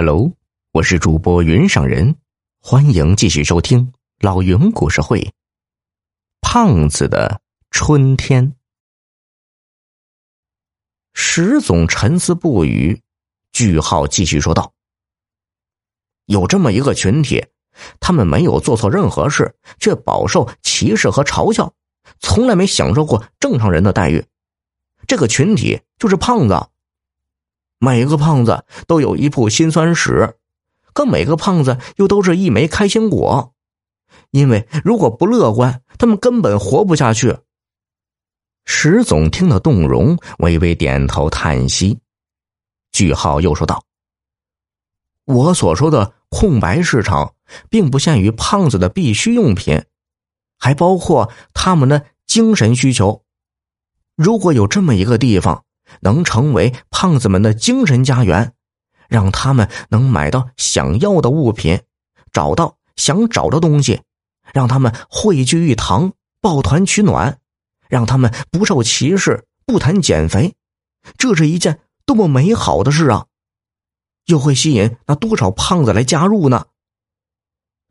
[0.00, 0.30] Hello，
[0.74, 2.14] 我是主播云上人，
[2.60, 5.32] 欢迎继续收听老云故事会。
[6.40, 7.40] 胖子的
[7.72, 8.54] 春天，
[11.14, 13.02] 石总沉思不语。
[13.50, 14.72] 句号继续说道
[16.26, 17.44] ：“有这么一个群体，
[17.98, 21.74] 他们没有做错任何事，却饱受歧视和嘲笑，
[22.20, 24.24] 从来没享受过正常人的待遇。
[25.08, 26.54] 这个群体就是胖子。”
[27.80, 30.36] 每个胖子都有一部辛酸史，
[30.92, 33.54] 可每个胖子又都是一枚开心果，
[34.32, 37.38] 因为如果不乐观，他们根本活不下去。
[38.64, 42.00] 石总听得动容，微微点头叹息。
[42.90, 43.84] 句号又说道
[45.24, 47.34] ：“我所说的空白市场，
[47.70, 49.84] 并不限于胖子的必需用品，
[50.58, 53.22] 还包括他们的精神需求。
[54.16, 55.64] 如果有这么一个地方。”
[56.00, 58.52] 能成为胖子们的精神家园，
[59.08, 61.80] 让他们能买到想要的物品，
[62.32, 64.02] 找到想找的东西，
[64.52, 67.38] 让他们汇聚一堂，抱团取暖，
[67.88, 70.54] 让他们不受歧视，不谈减肥，
[71.16, 73.26] 这是一件多么美好的事啊！
[74.26, 76.66] 又会吸引那多少胖子来加入呢？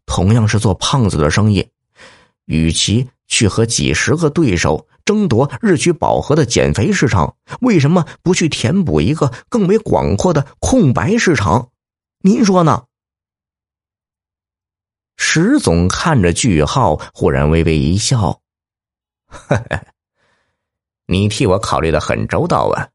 [0.06, 1.70] 同样是做胖子的生意，
[2.45, 4.88] 与其去和几十个对手。
[5.06, 11.70] 争夺日趋饱和的减肥市场，为什么不去填补一个更为广阔的空白市场？
[12.20, 12.83] 您说呢？
[15.16, 18.42] 石总看着句号，忽然微微一笑
[21.08, 22.89] ：“你替我考虑的很周到啊，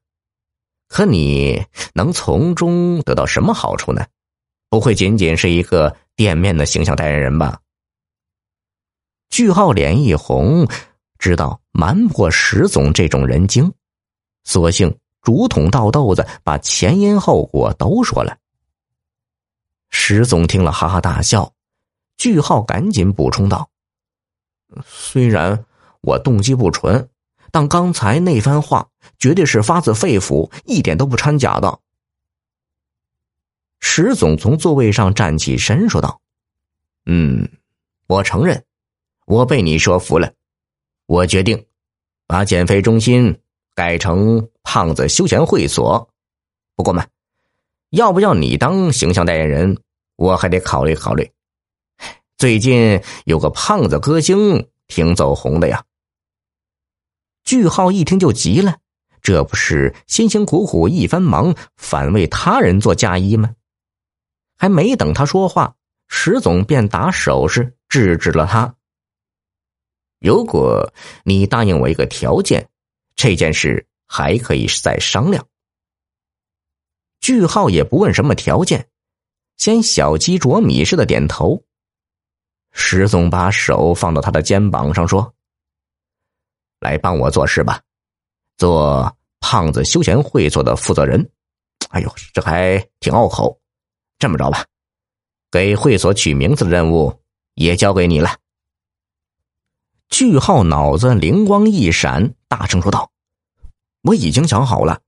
[0.88, 4.04] 可你能从中得到什么好处呢？
[4.68, 7.58] 不会仅仅是一个店面的形象代言人吧？”
[9.32, 10.68] 句号脸一红。
[11.18, 13.72] 知道瞒不过石总这种人精，
[14.44, 18.36] 索性竹筒倒豆子，把前因后果都说了。
[19.88, 21.52] 石总听了，哈哈大笑。
[22.18, 23.70] 句号赶紧补充道
[24.84, 25.64] ：“虽然
[26.02, 27.08] 我动机不纯，
[27.50, 28.88] 但刚才那番话
[29.18, 31.78] 绝对是发自肺腑，一点都不掺假的。”
[33.80, 36.20] 石总从座位上站起身，说道
[37.06, 37.48] ：“嗯，
[38.08, 38.64] 我承认，
[39.26, 40.32] 我被你说服了。”
[41.06, 41.66] 我决定，
[42.26, 43.40] 把减肥中心
[43.74, 46.08] 改成胖子休闲会所。
[46.74, 47.06] 不过嘛，
[47.90, 49.78] 要不要你当形象代言人，
[50.16, 51.30] 我还得考虑考虑。
[52.38, 55.84] 最近有个胖子歌星挺走红的呀。
[57.44, 58.78] 句号一听就急了，
[59.20, 63.54] 这不是辛辛苦苦一番忙，反为他人做嫁衣吗？
[64.56, 65.74] 还没等他说话，
[66.08, 68.74] 石总便打手势制止了他。
[70.22, 70.92] 如果
[71.24, 72.68] 你答应我一个条件，
[73.16, 75.46] 这件事还可以再商量。
[77.20, 78.88] 句号也不问什么条件，
[79.56, 81.62] 先小鸡啄米似的点头。
[82.70, 85.34] 石总把手放到他的肩膀上说
[86.80, 87.80] ：“来帮我做事吧，
[88.56, 91.30] 做胖子休闲会所的负责人。”
[91.90, 93.60] 哎呦，这还挺拗口。
[94.18, 94.64] 这么着吧，
[95.50, 97.12] 给会所取名字的任务
[97.54, 98.38] 也交给你了。
[100.12, 103.10] 句号脑子灵光一闪，大声说道
[104.04, 105.00] ：“我已经想好了，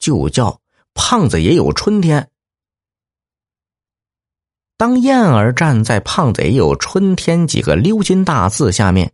[0.00, 0.60] 就叫
[0.94, 2.28] 胖子也有春天。”
[4.76, 9.12] 当燕儿站在“胖子也有春天”几个鎏金大字下面，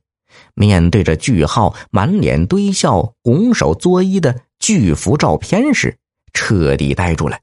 [0.55, 5.99] 面对着句号满脸堆笑、拱手作揖的巨幅照片时，
[6.33, 7.39] 彻底呆住了，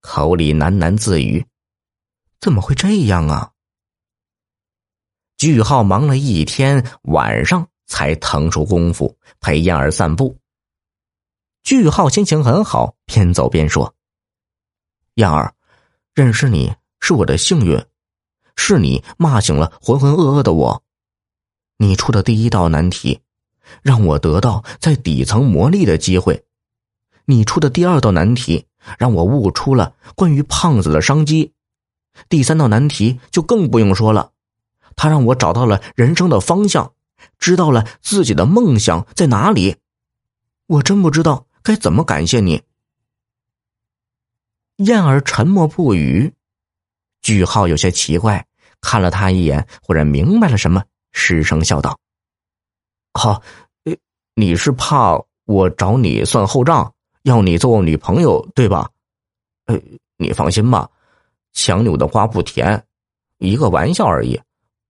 [0.00, 1.44] 口里喃喃自语
[2.40, 3.49] ：“怎么会这样啊？”
[5.40, 10.36] 句号忙了一天，晚上才腾出功夫陪燕儿散步。
[11.62, 13.94] 句号心情很好，边走边说
[15.16, 15.54] ：“燕儿，
[16.12, 17.82] 认识你是我的幸运，
[18.54, 20.82] 是你骂醒了浑浑噩噩的我。
[21.78, 23.18] 你出的第一道难题，
[23.80, 26.34] 让我得到在底层磨砺的机会；
[27.24, 28.66] 你出的第二道难题，
[28.98, 31.50] 让我悟出了关于胖子的商机；
[32.28, 34.32] 第三道难题就更不用说了。”
[34.96, 36.92] 他让我找到了人生的方向，
[37.38, 39.76] 知道了自己的梦想在哪里。
[40.66, 42.62] 我真不知道该怎么感谢你。
[44.76, 46.32] 燕儿沉默不语，
[47.20, 48.46] 句号有些奇怪，
[48.80, 50.82] 看了他一眼，忽然明白了什么，
[51.12, 51.98] 失声笑道
[53.12, 53.42] ：“好，
[54.34, 56.94] 你是怕我找你算后账，
[57.24, 58.88] 要你做我女朋友，对吧？
[59.66, 59.78] 呃，
[60.16, 60.88] 你放心吧，
[61.52, 62.82] 强扭的瓜不甜，
[63.38, 64.40] 一个玩笑而已。”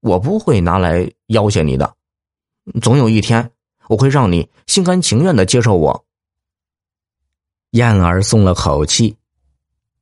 [0.01, 1.95] 我不会拿来要挟你的，
[2.81, 3.51] 总有一天
[3.87, 6.05] 我会让你心甘情愿的接受我。
[7.71, 9.15] 燕儿松了口气，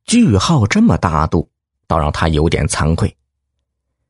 [0.06, 1.48] 句号这么大度，
[1.86, 3.16] 倒让他有点惭愧。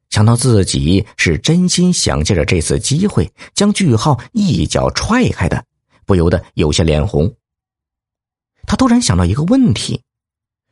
[0.09, 5.65] 想到自己是真心想借着这次机会将句号一脚踹开的，
[6.05, 7.35] 不由得有些脸红。
[8.65, 10.03] 他突然想到一个问题：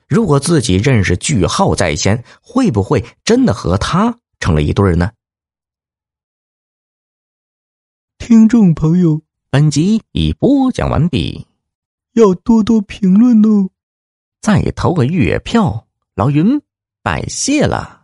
[0.08, 5.12] 如果自己认识句号在先，会不会真的和他成了一对儿呢？
[8.18, 11.48] 听众朋友，本集已播讲完毕，
[12.13, 13.69] 要多多评论哦。
[14.42, 16.62] 再投个月票，老云
[17.01, 17.97] 拜谢了。